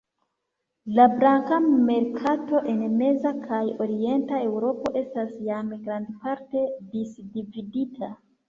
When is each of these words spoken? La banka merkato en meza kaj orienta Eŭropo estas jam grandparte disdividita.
La 0.99 1.03
banka 1.23 1.59
merkato 1.65 2.61
en 2.71 2.81
meza 3.03 3.33
kaj 3.43 3.61
orienta 3.87 4.41
Eŭropo 4.49 4.95
estas 5.05 5.39
jam 5.51 5.73
grandparte 5.87 6.65
disdividita. 6.97 8.15